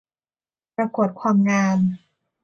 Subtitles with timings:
[0.75, 1.79] ประกวดความงาม